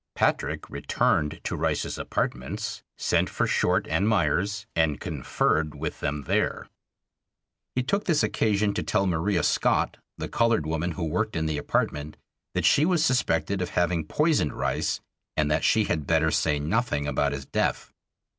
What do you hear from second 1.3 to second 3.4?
to Rice's apartments, sent